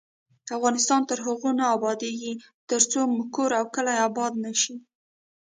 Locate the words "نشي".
4.43-4.75